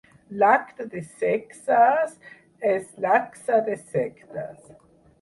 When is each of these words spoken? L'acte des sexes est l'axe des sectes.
L'acte 0.31 0.81
des 0.87 1.03
sexes 1.03 1.69
est 2.59 2.87
l'axe 2.97 3.51
des 3.67 3.75
sectes. 3.75 4.35